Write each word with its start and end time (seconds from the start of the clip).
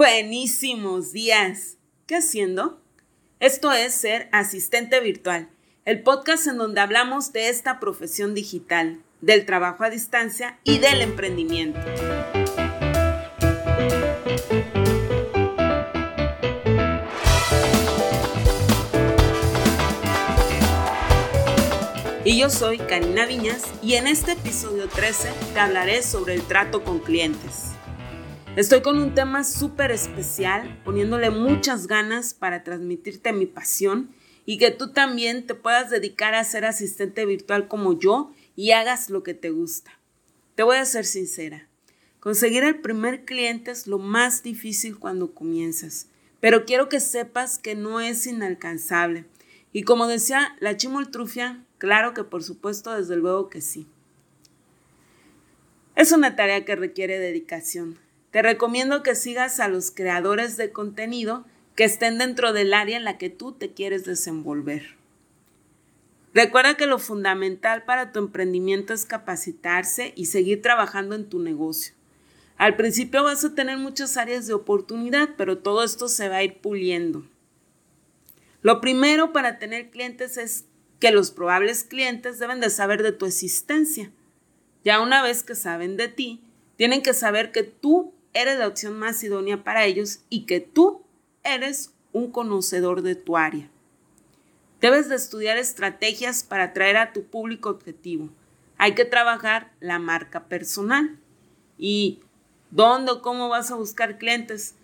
Buenísimos 0.00 1.12
días. 1.12 1.76
¿Qué 2.06 2.16
haciendo? 2.16 2.80
Esto 3.38 3.70
es 3.70 3.92
Ser 3.92 4.30
Asistente 4.32 4.98
Virtual, 4.98 5.50
el 5.84 6.02
podcast 6.02 6.46
en 6.46 6.56
donde 6.56 6.80
hablamos 6.80 7.34
de 7.34 7.50
esta 7.50 7.78
profesión 7.80 8.32
digital, 8.32 9.02
del 9.20 9.44
trabajo 9.44 9.84
a 9.84 9.90
distancia 9.90 10.58
y 10.64 10.78
del 10.78 11.02
emprendimiento. 11.02 11.78
Y 22.24 22.38
yo 22.38 22.48
soy 22.48 22.78
Karina 22.78 23.26
Viñas 23.26 23.64
y 23.82 23.96
en 23.96 24.06
este 24.06 24.32
episodio 24.32 24.88
13 24.88 25.30
te 25.52 25.60
hablaré 25.60 26.02
sobre 26.02 26.36
el 26.36 26.42
trato 26.44 26.84
con 26.84 27.00
clientes. 27.00 27.69
Estoy 28.60 28.82
con 28.82 28.98
un 28.98 29.14
tema 29.14 29.42
súper 29.42 29.90
especial, 29.90 30.82
poniéndole 30.84 31.30
muchas 31.30 31.86
ganas 31.86 32.34
para 32.34 32.62
transmitirte 32.62 33.32
mi 33.32 33.46
pasión 33.46 34.10
y 34.44 34.58
que 34.58 34.70
tú 34.70 34.92
también 34.92 35.46
te 35.46 35.54
puedas 35.54 35.88
dedicar 35.88 36.34
a 36.34 36.44
ser 36.44 36.66
asistente 36.66 37.24
virtual 37.24 37.68
como 37.68 37.98
yo 37.98 38.34
y 38.56 38.72
hagas 38.72 39.08
lo 39.08 39.22
que 39.22 39.32
te 39.32 39.48
gusta. 39.48 39.98
Te 40.56 40.62
voy 40.62 40.76
a 40.76 40.84
ser 40.84 41.06
sincera, 41.06 41.68
conseguir 42.20 42.62
el 42.62 42.82
primer 42.82 43.24
cliente 43.24 43.70
es 43.70 43.86
lo 43.86 43.98
más 43.98 44.42
difícil 44.42 44.98
cuando 44.98 45.32
comienzas, 45.32 46.08
pero 46.38 46.66
quiero 46.66 46.90
que 46.90 47.00
sepas 47.00 47.58
que 47.58 47.74
no 47.74 47.98
es 47.98 48.26
inalcanzable. 48.26 49.24
Y 49.72 49.84
como 49.84 50.06
decía 50.06 50.54
la 50.60 50.76
chimoltrufia, 50.76 51.64
Claro 51.78 52.12
que 52.12 52.24
por 52.24 52.42
supuesto, 52.42 52.94
desde 52.94 53.16
luego 53.16 53.48
que 53.48 53.62
sí. 53.62 53.86
Es 55.96 56.12
una 56.12 56.36
tarea 56.36 56.66
que 56.66 56.76
requiere 56.76 57.18
dedicación. 57.18 57.98
Te 58.30 58.42
recomiendo 58.42 59.02
que 59.02 59.14
sigas 59.14 59.58
a 59.58 59.68
los 59.68 59.90
creadores 59.90 60.56
de 60.56 60.70
contenido 60.70 61.44
que 61.74 61.84
estén 61.84 62.18
dentro 62.18 62.52
del 62.52 62.74
área 62.74 62.96
en 62.96 63.04
la 63.04 63.18
que 63.18 63.30
tú 63.30 63.52
te 63.52 63.72
quieres 63.72 64.04
desenvolver. 64.04 64.96
Recuerda 66.32 66.76
que 66.76 66.86
lo 66.86 67.00
fundamental 67.00 67.84
para 67.84 68.12
tu 68.12 68.20
emprendimiento 68.20 68.92
es 68.92 69.04
capacitarse 69.04 70.12
y 70.14 70.26
seguir 70.26 70.62
trabajando 70.62 71.16
en 71.16 71.28
tu 71.28 71.40
negocio. 71.40 71.94
Al 72.56 72.76
principio 72.76 73.24
vas 73.24 73.44
a 73.44 73.54
tener 73.54 73.78
muchas 73.78 74.16
áreas 74.16 74.46
de 74.46 74.52
oportunidad, 74.54 75.30
pero 75.36 75.58
todo 75.58 75.82
esto 75.82 76.08
se 76.08 76.28
va 76.28 76.36
a 76.36 76.42
ir 76.44 76.58
puliendo. 76.58 77.26
Lo 78.62 78.80
primero 78.80 79.32
para 79.32 79.58
tener 79.58 79.90
clientes 79.90 80.36
es 80.36 80.66
que 81.00 81.10
los 81.10 81.30
probables 81.30 81.82
clientes 81.82 82.38
deben 82.38 82.60
de 82.60 82.70
saber 82.70 83.02
de 83.02 83.12
tu 83.12 83.26
existencia. 83.26 84.12
Ya 84.84 85.00
una 85.00 85.22
vez 85.22 85.42
que 85.42 85.54
saben 85.54 85.96
de 85.96 86.08
ti, 86.08 86.42
tienen 86.76 87.02
que 87.02 87.14
saber 87.14 87.50
que 87.50 87.62
tú 87.62 88.12
eres 88.34 88.58
la 88.58 88.68
opción 88.68 88.98
más 88.98 89.22
idónea 89.22 89.64
para 89.64 89.84
ellos 89.84 90.20
y 90.28 90.46
que 90.46 90.60
tú 90.60 91.02
eres 91.42 91.94
un 92.12 92.30
conocedor 92.30 93.02
de 93.02 93.14
tu 93.14 93.36
área. 93.36 93.68
Debes 94.80 95.08
de 95.08 95.16
estudiar 95.16 95.58
estrategias 95.58 96.42
para 96.42 96.64
atraer 96.64 96.96
a 96.96 97.12
tu 97.12 97.24
público 97.24 97.68
objetivo. 97.68 98.30
Hay 98.78 98.94
que 98.94 99.04
trabajar 99.04 99.72
la 99.80 99.98
marca 99.98 100.44
personal. 100.44 101.18
¿Y 101.76 102.20
dónde 102.70 103.12
o 103.12 103.22
cómo 103.22 103.48
vas 103.48 103.70
a 103.70 103.76
buscar 103.76 104.16
clientes? 104.16 104.74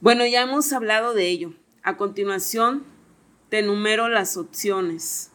Bueno, 0.00 0.24
ya 0.24 0.42
hemos 0.42 0.72
hablado 0.72 1.14
de 1.14 1.28
ello. 1.28 1.54
A 1.82 1.96
continuación, 1.96 2.84
te 3.48 3.58
enumero 3.58 4.08
las 4.08 4.36
opciones. 4.36 5.32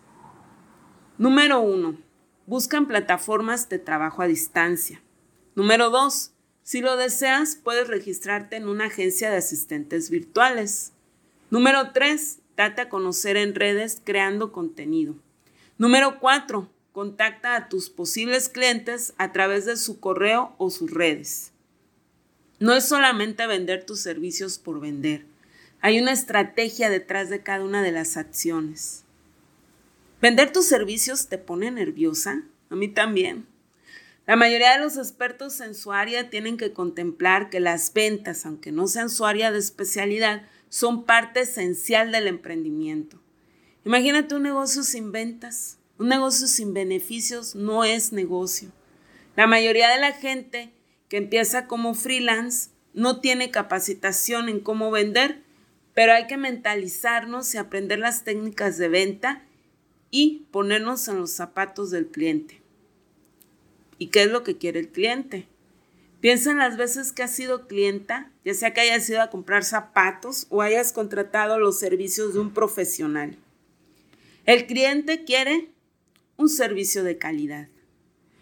Número 1.18 1.60
1. 1.60 1.98
Busca 2.46 2.78
en 2.78 2.86
plataformas 2.86 3.68
de 3.68 3.80
trabajo 3.80 4.22
a 4.22 4.28
distancia. 4.28 5.02
Número 5.56 5.90
2. 5.90 6.35
Si 6.66 6.82
lo 6.82 6.98
deseas, 6.98 7.60
puedes 7.64 7.88
registrarte 7.88 8.56
en 8.56 8.68
una 8.68 8.86
agencia 8.86 9.30
de 9.30 9.38
asistentes 9.38 10.10
virtuales. 10.10 10.94
Número 11.52 11.92
3. 11.92 12.40
Date 12.58 12.82
a 12.82 12.90
conocer 12.90 13.38
en 13.38 13.54
redes 13.54 14.02
creando 14.04 14.52
contenido. 14.52 15.14
Número 15.78 16.20
4. 16.20 16.68
Contacta 16.92 17.56
a 17.56 17.70
tus 17.70 17.92
posibles 17.92 18.50
clientes 18.50 19.14
a 19.20 19.32
través 19.32 19.66
de 19.66 19.78
su 19.78 20.00
correo 20.00 20.56
o 20.58 20.72
sus 20.72 20.90
redes. 20.90 21.52
No 22.60 22.74
es 22.74 22.88
solamente 22.88 23.46
vender 23.46 23.86
tus 23.86 24.00
servicios 24.00 24.58
por 24.58 24.80
vender. 24.80 25.24
Hay 25.82 26.00
una 26.00 26.14
estrategia 26.14 26.90
detrás 26.90 27.30
de 27.30 27.44
cada 27.44 27.64
una 27.64 27.84
de 27.84 27.92
las 27.92 28.18
acciones. 28.18 29.04
¿Vender 30.20 30.52
tus 30.52 30.66
servicios 30.66 31.28
te 31.28 31.38
pone 31.38 31.70
nerviosa? 31.70 32.42
A 32.72 32.76
mí 32.76 32.88
también. 32.88 33.46
La 34.28 34.36
mayoría 34.36 34.74
de 34.74 34.80
los 34.84 34.98
expertos 34.98 35.62
en 35.62 35.76
su 35.76 35.92
área 35.92 36.32
tienen 36.32 36.58
que 36.58 36.74
contemplar 36.74 37.52
que 37.52 37.60
las 37.60 37.94
ventas, 37.94 38.46
aunque 38.46 38.72
no 38.72 38.88
sean 38.88 39.12
su 39.12 39.26
área 39.26 39.52
de 39.52 39.60
especialidad, 39.60 40.48
son 40.70 41.06
parte 41.06 41.42
esencial 41.42 42.12
del 42.12 42.28
emprendimiento. 42.28 43.22
Imagínate 43.86 44.34
un 44.34 44.42
negocio 44.42 44.82
sin 44.82 45.12
ventas. 45.12 45.78
Un 46.00 46.10
negocio 46.10 46.48
sin 46.48 46.74
beneficios 46.74 47.54
no 47.54 47.84
es 47.84 48.12
negocio. 48.12 48.72
La 49.36 49.46
mayoría 49.46 49.90
de 49.90 50.00
la 50.00 50.12
gente 50.12 50.74
que 51.08 51.18
empieza 51.18 51.68
como 51.68 51.94
freelance 51.94 52.70
no 52.94 53.22
tiene 53.22 53.52
capacitación 53.52 54.50
en 54.50 54.60
cómo 54.60 54.90
vender, 54.90 55.44
pero 55.94 56.14
hay 56.14 56.26
que 56.26 56.38
mentalizarnos 56.38 57.54
y 57.54 57.60
aprender 57.60 58.00
las 58.00 58.24
técnicas 58.24 58.78
de 58.78 58.90
venta 58.90 59.44
y 60.10 60.48
ponernos 60.52 61.08
en 61.08 61.20
los 61.20 61.32
zapatos 61.32 61.92
del 61.92 62.08
cliente. 62.08 62.65
¿Y 63.98 64.08
qué 64.08 64.24
es 64.24 64.32
lo 64.32 64.44
que 64.44 64.58
quiere 64.58 64.80
el 64.80 64.90
cliente? 64.90 65.48
Piensa 66.20 66.52
en 66.52 66.58
las 66.58 66.78
veces 66.78 67.12
que 67.12 67.24
has 67.24 67.36
sido 67.36 67.68
clienta, 67.68 68.32
ya 68.44 68.54
sea 68.54 68.74
que 68.74 68.82
hayas 68.82 69.10
ido 69.10 69.22
a 69.22 69.30
comprar 69.30 69.64
zapatos 69.64 70.48
o 70.50 70.62
hayas 70.62 70.92
contratado 70.92 71.60
los 71.60 71.78
servicios 71.78 72.34
de 72.34 72.40
un 72.40 72.54
profesional. 72.54 73.38
El 74.46 74.66
cliente 74.66 75.24
quiere 75.24 75.70
un 76.38 76.50
servicio 76.50 77.04
de 77.04 77.18
calidad. 77.18 77.68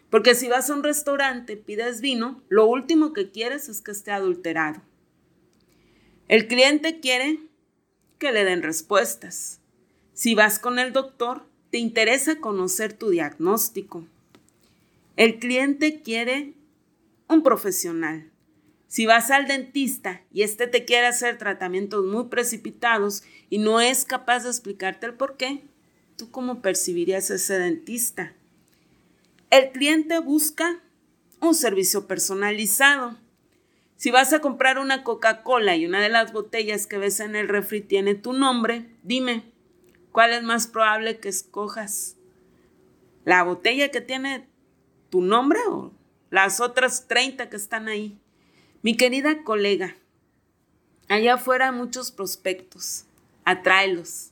Porque 0.10 0.36
si 0.36 0.48
vas 0.48 0.70
a 0.70 0.76
un 0.76 0.84
restaurante, 0.84 1.58
pides 1.58 2.00
vino, 2.00 2.42
lo 2.48 2.68
último 2.68 3.14
que 3.14 3.32
quieres 3.32 3.68
es 3.68 3.82
que 3.82 3.92
esté 3.92 4.12
adulterado. 4.12 4.82
El 6.28 6.48
cliente 6.48 7.00
quiere 7.00 7.40
que 8.20 8.32
le 8.32 8.46
den 8.46 8.62
respuestas. 8.62 9.60
Si 10.14 10.36
vas 10.36 10.60
con 10.60 10.78
el 10.80 10.94
doctor, 10.94 11.46
te 11.72 11.80
interesa 11.80 12.40
conocer 12.40 12.94
tu 12.94 13.10
diagnóstico. 13.10 14.06
El 15.16 15.40
cliente 15.40 16.02
quiere 16.02 16.54
un 17.28 17.44
profesional. 17.44 18.32
Si 18.88 19.06
vas 19.06 19.32
al 19.32 19.48
dentista 19.48 20.22
y 20.32 20.44
este 20.44 20.68
te 20.68 20.86
quiere 20.86 21.08
hacer 21.08 21.38
tratamientos 21.38 22.06
muy 22.06 22.26
precipitados 22.26 23.24
y 23.50 23.58
no 23.58 23.82
es 23.82 24.06
capaz 24.06 24.44
de 24.44 24.50
explicarte 24.50 25.08
el 25.08 25.16
por 25.16 25.38
qué, 25.38 25.64
¿tú 26.16 26.30
cómo 26.30 26.62
percibirías 26.62 27.30
ese 27.30 27.58
dentista? 27.58 28.34
El 29.50 29.72
cliente 29.72 30.20
busca 30.20 30.80
un 31.42 31.56
servicio 31.56 32.08
personalizado. 32.08 33.18
Si 33.96 34.12
vas 34.12 34.34
a 34.34 34.40
comprar 34.40 34.78
una 34.80 35.04
Coca-Cola 35.04 35.76
y 35.76 35.86
una 35.86 36.02
de 36.02 36.10
las 36.10 36.34
botellas 36.34 36.88
que 36.88 36.98
ves 36.98 37.20
en 37.20 37.36
el 37.36 37.48
refri 37.48 37.82
tiene 37.82 38.16
tu 38.16 38.34
nombre, 38.34 38.86
dime, 39.04 39.54
¿Cuál 40.14 40.32
es 40.32 40.44
más 40.44 40.68
probable 40.68 41.18
que 41.18 41.28
escojas? 41.28 42.18
¿La 43.26 43.42
botella 43.42 43.90
que 43.90 44.00
tiene 44.00 44.48
tu 45.14 45.22
nombre 45.22 45.60
o 45.70 45.94
las 46.32 46.60
otras 46.60 47.08
30 47.08 47.48
que 47.48 47.56
están 47.56 47.88
ahí? 47.88 48.18
Mi 48.82 48.98
querida 48.98 49.44
colega, 49.44 49.96
allá 51.08 51.36
afuera 51.36 51.72
muchos 51.72 52.10
prospectos. 52.12 53.06
Atráelos. 53.46 54.32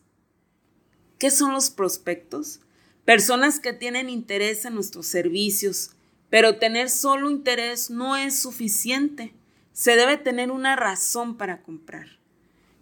¿Qué 1.20 1.30
son 1.30 1.54
los 1.54 1.70
prospectos? 1.70 2.62
Personas 3.06 3.60
que 3.60 3.74
tienen 3.74 4.10
interés 4.10 4.66
en 4.66 4.74
nuestros 4.74 5.06
servicios, 5.06 5.92
pero 6.32 6.58
tener 6.58 6.90
solo 6.90 7.30
interés 7.30 7.92
no 7.92 8.16
es 8.16 8.40
suficiente. 8.40 9.36
Se 9.74 9.96
debe 9.96 10.18
tener 10.18 10.50
una 10.50 10.76
razón 10.76 11.38
para 11.38 11.62
comprar. 11.62 12.08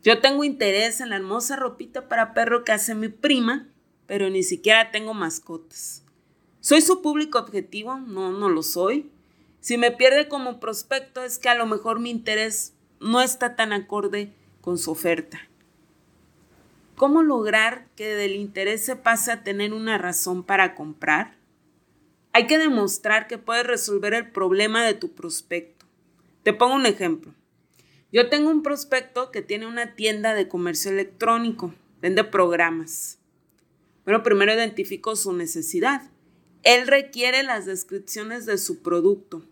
Yo 0.04 0.22
tengo 0.22 0.46
interés 0.46 1.02
en 1.02 1.10
la 1.10 1.18
hermosa 1.18 1.58
ropita 1.58 2.08
para 2.08 2.34
perro 2.34 2.64
que 2.64 2.72
hace 2.72 2.96
mi 2.96 3.10
prima, 3.10 3.68
pero 4.08 4.30
ni 4.30 4.44
siquiera 4.44 4.90
tengo 4.90 5.14
mascotas. 5.14 6.06
¿Soy 6.70 6.82
su 6.82 7.02
público 7.02 7.40
objetivo? 7.40 7.98
No, 7.98 8.32
no 8.32 8.48
lo 8.48 8.62
soy. 8.62 9.10
Si 9.60 9.80
me 9.80 9.90
pierde 9.90 10.28
como 10.28 10.60
prospecto 10.60 11.24
es 11.24 11.40
que 11.40 11.50
a 11.50 11.56
lo 11.56 11.66
mejor 11.66 12.00
mi 12.00 12.12
interés 12.12 12.74
no 13.00 13.22
está 13.22 13.56
tan 13.56 13.74
acorde 13.74 14.32
con 14.62 14.78
su 14.78 14.92
oferta. 14.92 15.40
¿Cómo 16.96 17.24
lograr 17.24 17.88
que 17.96 18.14
del 18.14 18.36
interés 18.36 18.86
se 18.86 18.96
pase 18.96 19.32
a 19.32 19.44
tener 19.44 19.74
una 19.74 19.98
razón 19.98 20.44
para 20.44 20.76
comprar? 20.76 21.38
Hay 22.34 22.46
que 22.46 22.60
demostrar 22.60 23.26
que 23.26 23.40
puedes 23.40 23.66
resolver 23.66 24.14
el 24.14 24.30
problema 24.30 24.86
de 24.86 24.94
tu 24.94 25.12
prospecto. 25.12 25.88
Te 26.44 26.54
pongo 26.54 26.76
un 26.76 26.86
ejemplo. 26.86 27.34
Yo 28.12 28.30
tengo 28.30 28.52
un 28.52 28.62
prospecto 28.62 29.32
que 29.32 29.42
tiene 29.42 29.66
una 29.66 29.96
tienda 29.96 30.36
de 30.36 30.48
comercio 30.48 30.92
electrónico, 30.92 31.74
vende 32.00 32.24
programas. 32.26 33.18
Bueno, 34.06 34.22
primero 34.22 34.54
identifico 34.54 35.16
su 35.16 35.34
necesidad. 35.34 36.04
Él 36.64 36.88
requiere 36.88 37.44
las 37.44 37.66
descripciones 37.66 38.46
de 38.46 38.58
su 38.58 38.82
producto. 38.82 39.46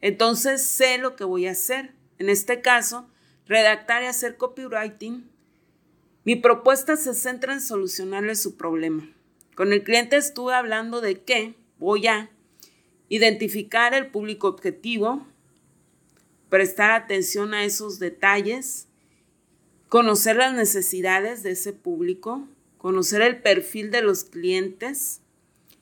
Entonces 0.00 0.62
sé 0.62 0.98
lo 0.98 1.16
que 1.16 1.24
voy 1.24 1.46
a 1.46 1.52
hacer. 1.52 1.92
En 2.18 2.28
este 2.28 2.60
caso, 2.60 3.08
redactar 3.46 4.02
y 4.02 4.06
hacer 4.06 4.36
copywriting, 4.36 5.28
mi 6.24 6.34
propuesta 6.34 6.96
se 6.96 7.14
centra 7.14 7.52
en 7.52 7.60
solucionarle 7.60 8.34
su 8.34 8.56
problema. 8.56 9.08
Con 9.54 9.72
el 9.72 9.84
cliente 9.84 10.16
estuve 10.16 10.54
hablando 10.54 11.00
de 11.00 11.22
que 11.22 11.54
voy 11.78 12.08
a 12.08 12.30
identificar 13.08 13.94
el 13.94 14.08
público 14.08 14.48
objetivo, 14.48 15.26
prestar 16.48 16.90
atención 16.90 17.54
a 17.54 17.64
esos 17.64 17.98
detalles, 17.98 18.88
conocer 19.88 20.36
las 20.36 20.52
necesidades 20.52 21.42
de 21.42 21.52
ese 21.52 21.72
público, 21.72 22.48
conocer 22.78 23.22
el 23.22 23.40
perfil 23.40 23.90
de 23.90 24.02
los 24.02 24.24
clientes, 24.24 25.20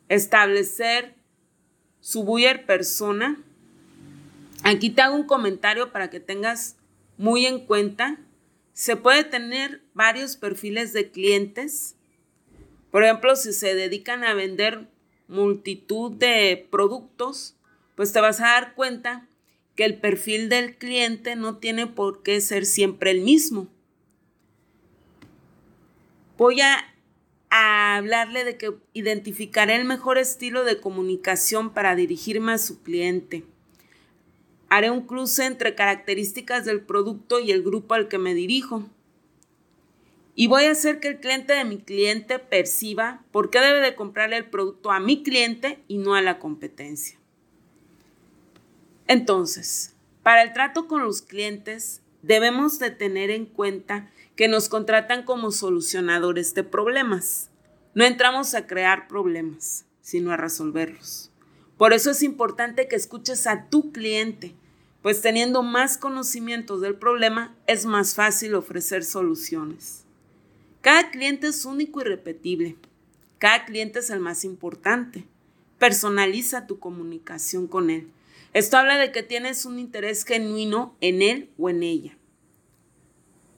establecer 0.08 1.14
su 2.00 2.24
buyer 2.24 2.66
persona. 2.66 3.42
Aquí 4.62 4.90
te 4.90 5.02
hago 5.02 5.16
un 5.16 5.26
comentario 5.26 5.92
para 5.92 6.10
que 6.10 6.20
tengas 6.20 6.76
muy 7.16 7.46
en 7.46 7.64
cuenta. 7.66 8.18
Se 8.72 8.96
puede 8.96 9.24
tener 9.24 9.82
varios 9.94 10.36
perfiles 10.36 10.92
de 10.92 11.10
clientes. 11.10 11.96
Por 12.90 13.04
ejemplo, 13.04 13.36
si 13.36 13.52
se 13.52 13.74
dedican 13.74 14.24
a 14.24 14.34
vender 14.34 14.88
multitud 15.28 16.12
de 16.12 16.66
productos, 16.70 17.56
pues 17.94 18.12
te 18.12 18.20
vas 18.20 18.40
a 18.40 18.48
dar 18.48 18.74
cuenta 18.74 19.28
que 19.74 19.84
el 19.84 19.96
perfil 19.98 20.48
del 20.48 20.76
cliente 20.76 21.36
no 21.36 21.58
tiene 21.58 21.86
por 21.86 22.22
qué 22.22 22.40
ser 22.40 22.66
siempre 22.66 23.10
el 23.10 23.22
mismo. 23.22 23.68
Voy 26.36 26.60
a, 27.56 27.96
hablarle 27.96 28.42
de 28.42 28.56
que 28.56 28.74
identificaré 28.94 29.76
el 29.76 29.84
mejor 29.84 30.18
estilo 30.18 30.64
de 30.64 30.80
comunicación 30.80 31.70
para 31.70 31.94
dirigirme 31.94 32.52
a 32.52 32.58
su 32.58 32.82
cliente. 32.82 33.44
Haré 34.68 34.90
un 34.90 35.06
cruce 35.06 35.44
entre 35.46 35.76
características 35.76 36.64
del 36.64 36.80
producto 36.80 37.38
y 37.38 37.52
el 37.52 37.62
grupo 37.62 37.94
al 37.94 38.08
que 38.08 38.18
me 38.18 38.34
dirijo. 38.34 38.84
Y 40.34 40.48
voy 40.48 40.64
a 40.64 40.72
hacer 40.72 40.98
que 40.98 41.06
el 41.06 41.20
cliente 41.20 41.52
de 41.52 41.64
mi 41.64 41.78
cliente 41.78 42.40
perciba 42.40 43.22
por 43.30 43.50
qué 43.50 43.60
debe 43.60 43.80
de 43.80 43.94
comprarle 43.94 44.36
el 44.36 44.46
producto 44.46 44.90
a 44.90 44.98
mi 44.98 45.22
cliente 45.22 45.78
y 45.86 45.98
no 45.98 46.16
a 46.16 46.22
la 46.22 46.40
competencia. 46.40 47.16
Entonces, 49.06 49.94
para 50.24 50.42
el 50.42 50.52
trato 50.52 50.88
con 50.88 51.04
los 51.04 51.22
clientes, 51.22 52.02
debemos 52.22 52.80
de 52.80 52.90
tener 52.90 53.30
en 53.30 53.46
cuenta 53.46 54.10
que 54.36 54.48
nos 54.48 54.68
contratan 54.68 55.24
como 55.24 55.50
solucionadores 55.50 56.54
de 56.54 56.64
problemas. 56.64 57.50
No 57.94 58.04
entramos 58.04 58.54
a 58.54 58.66
crear 58.66 59.06
problemas, 59.06 59.86
sino 60.00 60.32
a 60.32 60.36
resolverlos. 60.36 61.30
Por 61.76 61.92
eso 61.92 62.10
es 62.10 62.22
importante 62.22 62.88
que 62.88 62.96
escuches 62.96 63.46
a 63.46 63.68
tu 63.68 63.92
cliente, 63.92 64.54
pues 65.02 65.20
teniendo 65.20 65.62
más 65.62 65.98
conocimientos 65.98 66.80
del 66.80 66.96
problema 66.96 67.54
es 67.66 67.84
más 67.86 68.14
fácil 68.14 68.54
ofrecer 68.54 69.04
soluciones. 69.04 70.04
Cada 70.80 71.10
cliente 71.10 71.48
es 71.48 71.64
único 71.64 72.00
y 72.00 72.04
repetible. 72.04 72.76
Cada 73.38 73.64
cliente 73.64 74.00
es 74.00 74.10
el 74.10 74.20
más 74.20 74.44
importante. 74.44 75.26
Personaliza 75.78 76.66
tu 76.66 76.78
comunicación 76.78 77.66
con 77.66 77.90
él. 77.90 78.10
Esto 78.52 78.76
habla 78.76 78.98
de 78.98 79.10
que 79.10 79.22
tienes 79.22 79.64
un 79.66 79.78
interés 79.78 80.24
genuino 80.24 80.96
en 81.00 81.22
él 81.22 81.50
o 81.58 81.68
en 81.68 81.82
ella. 81.82 82.16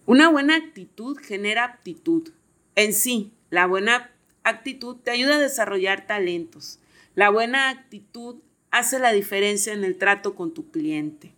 Una 0.07 0.29
buena 0.29 0.55
actitud 0.55 1.19
genera 1.19 1.65
aptitud. 1.65 2.31
En 2.77 2.95
sí, 2.95 3.33
la 3.51 3.67
buena 3.67 4.13
actitud 4.45 4.99
te 4.99 5.11
ayuda 5.11 5.35
a 5.35 5.41
desarrollar 5.41 6.07
talentos. 6.07 6.79
La 7.17 7.29
buena 7.29 7.71
actitud 7.71 8.37
hace 8.71 9.01
la 9.01 9.13
diferencia 9.13 9.73
en 9.73 9.83
el 9.83 9.99
trato 9.99 10.37
con 10.37 10.55
tu 10.55 10.71
cliente. 10.71 11.35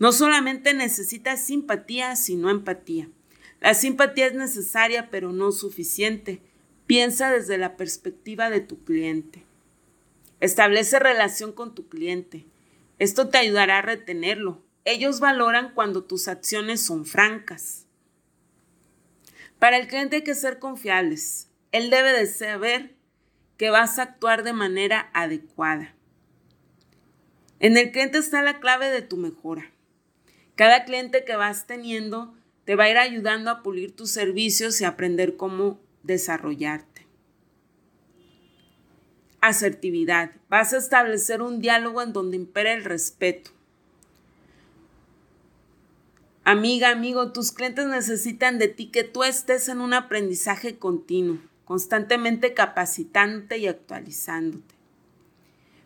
No 0.00 0.10
solamente 0.10 0.74
necesitas 0.74 1.46
simpatía, 1.46 2.16
sino 2.16 2.50
empatía. 2.50 3.08
La 3.60 3.72
simpatía 3.72 4.26
es 4.26 4.34
necesaria, 4.34 5.08
pero 5.08 5.32
no 5.32 5.52
suficiente. 5.52 6.42
Piensa 6.88 7.30
desde 7.30 7.56
la 7.56 7.76
perspectiva 7.76 8.50
de 8.50 8.60
tu 8.60 8.82
cliente. 8.82 9.44
Establece 10.40 10.98
relación 10.98 11.52
con 11.52 11.74
tu 11.74 11.88
cliente. 11.88 12.46
Esto 12.98 13.28
te 13.28 13.38
ayudará 13.38 13.78
a 13.78 13.82
retenerlo, 13.82 14.65
ellos 14.86 15.18
valoran 15.18 15.74
cuando 15.74 16.04
tus 16.04 16.28
acciones 16.28 16.80
son 16.80 17.04
francas. 17.04 17.86
Para 19.58 19.78
el 19.78 19.88
cliente 19.88 20.16
hay 20.16 20.22
que 20.22 20.36
ser 20.36 20.60
confiables. 20.60 21.48
Él 21.72 21.90
debe 21.90 22.12
de 22.12 22.26
saber 22.26 22.94
que 23.56 23.70
vas 23.70 23.98
a 23.98 24.04
actuar 24.04 24.44
de 24.44 24.52
manera 24.52 25.10
adecuada. 25.12 25.92
En 27.58 27.76
el 27.76 27.90
cliente 27.90 28.18
está 28.18 28.42
la 28.42 28.60
clave 28.60 28.88
de 28.90 29.02
tu 29.02 29.16
mejora. 29.16 29.72
Cada 30.54 30.84
cliente 30.84 31.24
que 31.24 31.34
vas 31.34 31.66
teniendo 31.66 32.34
te 32.64 32.76
va 32.76 32.84
a 32.84 32.90
ir 32.90 32.98
ayudando 32.98 33.50
a 33.50 33.64
pulir 33.64 33.96
tus 33.96 34.12
servicios 34.12 34.80
y 34.80 34.84
aprender 34.84 35.36
cómo 35.36 35.80
desarrollarte. 36.04 37.06
Asertividad. 39.40 40.30
Vas 40.48 40.72
a 40.72 40.78
establecer 40.78 41.42
un 41.42 41.60
diálogo 41.60 42.02
en 42.02 42.12
donde 42.12 42.36
impera 42.36 42.72
el 42.72 42.84
respeto. 42.84 43.55
Amiga, 46.48 46.90
amigo, 46.90 47.32
tus 47.32 47.50
clientes 47.50 47.86
necesitan 47.86 48.60
de 48.60 48.68
ti 48.68 48.86
que 48.86 49.02
tú 49.02 49.24
estés 49.24 49.68
en 49.68 49.80
un 49.80 49.92
aprendizaje 49.92 50.78
continuo, 50.78 51.40
constantemente 51.64 52.54
capacitándote 52.54 53.58
y 53.58 53.66
actualizándote. 53.66 54.76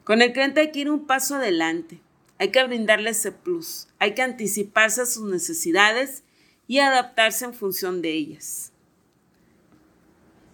Con 0.05 0.21
el 0.21 0.35
cliente 0.35 0.61
hay 0.61 0.71
que 0.71 0.81
ir 0.81 0.91
un 0.91 1.07
paso 1.07 1.37
adelante, 1.37 2.03
hay 2.37 2.51
que 2.51 2.63
brindarle 2.63 3.09
ese 3.09 3.33
plus, 3.33 3.89
hay 3.99 4.13
que 4.13 4.21
anticiparse 4.21 5.01
a 5.01 5.07
sus 5.07 5.31
necesidades 5.31 6.25
y 6.69 6.81
adaptarse 6.81 7.47
en 7.47 7.55
función 7.55 8.03
de 8.03 8.13
ellas. 8.13 8.71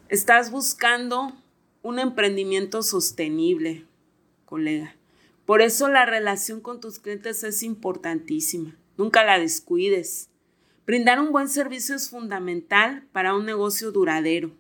Estás 0.09 0.53
buscando 0.53 1.33
un 1.83 1.99
emprendimiento 1.99 2.85
sostenible, 2.85 3.85
colega. 4.45 4.95
Por 5.47 5.63
eso 5.63 5.89
la 5.89 6.07
relación 6.07 6.61
con 6.61 6.81
tus 6.81 7.01
clientes 7.01 7.43
es 7.43 7.65
importantísima. 7.65 8.77
Nunca 8.97 9.25
la 9.25 9.39
descuides. 9.39 10.31
Brindar 10.87 11.21
un 11.21 11.33
buen 11.33 11.49
servicio 11.49 11.97
es 11.97 12.11
fundamental 12.11 13.07
para 13.13 13.35
un 13.35 13.45
negocio 13.45 13.93
duradero. 13.93 14.53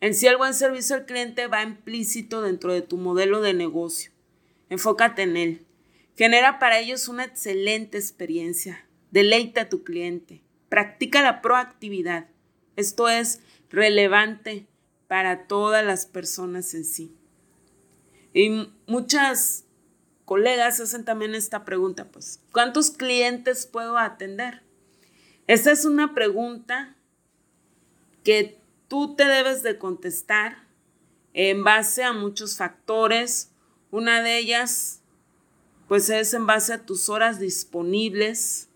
En 0.00 0.14
sí 0.14 0.26
el 0.26 0.36
buen 0.36 0.54
servicio 0.54 0.94
al 0.94 1.06
cliente 1.06 1.46
va 1.46 1.62
implícito 1.62 2.42
dentro 2.42 2.72
de 2.72 2.82
tu 2.82 2.98
modelo 2.98 3.40
de 3.40 3.54
negocio. 3.54 4.12
Enfócate 4.68 5.22
en 5.22 5.36
él. 5.36 5.66
Genera 6.16 6.58
para 6.58 6.78
ellos 6.78 7.08
una 7.08 7.24
excelente 7.24 7.98
experiencia. 7.98 8.86
Deleita 9.10 9.62
a 9.62 9.68
tu 9.68 9.82
cliente. 9.82 10.42
Practica 10.68 11.22
la 11.22 11.40
proactividad. 11.40 12.28
Esto 12.76 13.08
es 13.08 13.40
relevante 13.70 14.66
para 15.08 15.46
todas 15.46 15.84
las 15.84 16.06
personas 16.06 16.74
en 16.74 16.84
sí. 16.84 17.16
Y 18.34 18.70
muchas 18.86 19.64
colegas 20.28 20.78
hacen 20.78 21.06
también 21.06 21.34
esta 21.34 21.64
pregunta, 21.64 22.04
pues, 22.10 22.42
¿cuántos 22.52 22.90
clientes 22.90 23.64
puedo 23.64 23.96
atender? 23.96 24.62
Esta 25.46 25.72
es 25.72 25.86
una 25.86 26.12
pregunta 26.12 26.94
que 28.24 28.60
tú 28.88 29.16
te 29.16 29.24
debes 29.24 29.62
de 29.62 29.78
contestar 29.78 30.66
en 31.32 31.64
base 31.64 32.04
a 32.04 32.12
muchos 32.12 32.58
factores. 32.58 33.52
Una 33.90 34.20
de 34.20 34.36
ellas, 34.36 35.00
pues, 35.88 36.10
es 36.10 36.34
en 36.34 36.46
base 36.46 36.74
a 36.74 36.84
tus 36.84 37.08
horas 37.08 37.40
disponibles, 37.40 38.68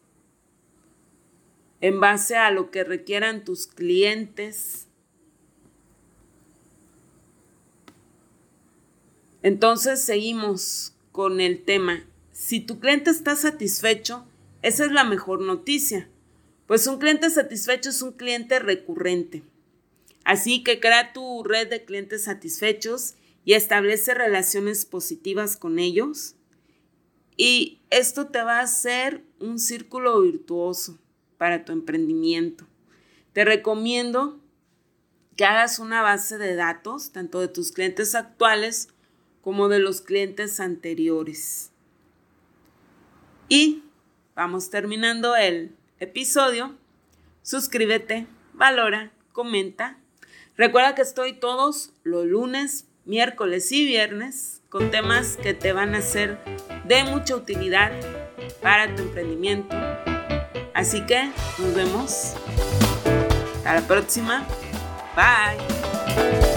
en 1.82 2.00
base 2.00 2.34
a 2.38 2.50
lo 2.50 2.70
que 2.70 2.82
requieran 2.82 3.44
tus 3.44 3.66
clientes. 3.66 4.88
Entonces 9.42 10.02
seguimos 10.02 10.91
con 11.12 11.40
el 11.40 11.62
tema. 11.62 12.04
Si 12.32 12.60
tu 12.60 12.80
cliente 12.80 13.10
está 13.10 13.36
satisfecho, 13.36 14.26
esa 14.62 14.86
es 14.86 14.92
la 14.92 15.04
mejor 15.04 15.40
noticia, 15.42 16.08
pues 16.66 16.86
un 16.86 16.98
cliente 16.98 17.28
satisfecho 17.30 17.90
es 17.90 18.02
un 18.02 18.12
cliente 18.12 18.58
recurrente. 18.58 19.42
Así 20.24 20.62
que 20.62 20.80
crea 20.80 21.12
tu 21.12 21.42
red 21.44 21.68
de 21.68 21.84
clientes 21.84 22.24
satisfechos 22.24 23.14
y 23.44 23.54
establece 23.54 24.14
relaciones 24.14 24.84
positivas 24.84 25.56
con 25.56 25.78
ellos. 25.78 26.36
Y 27.36 27.80
esto 27.90 28.28
te 28.28 28.42
va 28.42 28.58
a 28.58 28.62
hacer 28.62 29.22
un 29.40 29.58
círculo 29.58 30.20
virtuoso 30.20 30.98
para 31.38 31.64
tu 31.64 31.72
emprendimiento. 31.72 32.66
Te 33.32 33.44
recomiendo 33.44 34.38
que 35.36 35.44
hagas 35.44 35.78
una 35.78 36.02
base 36.02 36.38
de 36.38 36.54
datos, 36.54 37.10
tanto 37.10 37.40
de 37.40 37.48
tus 37.48 37.72
clientes 37.72 38.14
actuales 38.14 38.88
como 39.42 39.68
de 39.68 39.78
los 39.78 40.00
clientes 40.00 40.60
anteriores. 40.60 41.70
Y 43.48 43.82
vamos 44.34 44.70
terminando 44.70 45.36
el 45.36 45.74
episodio. 45.98 46.74
Suscríbete, 47.42 48.26
valora, 48.54 49.12
comenta. 49.32 49.98
Recuerda 50.56 50.94
que 50.94 51.02
estoy 51.02 51.34
todos 51.34 51.92
los 52.02 52.24
lunes, 52.26 52.86
miércoles 53.04 53.70
y 53.72 53.84
viernes 53.84 54.62
con 54.68 54.90
temas 54.90 55.36
que 55.36 55.54
te 55.54 55.72
van 55.72 55.94
a 55.94 56.00
ser 56.00 56.38
de 56.86 57.04
mucha 57.04 57.36
utilidad 57.36 57.92
para 58.62 58.94
tu 58.94 59.02
emprendimiento. 59.02 59.76
Así 60.72 61.04
que 61.04 61.30
nos 61.58 61.74
vemos. 61.74 62.34
Hasta 63.56 63.74
la 63.74 63.82
próxima. 63.86 64.46
Bye. 65.14 66.51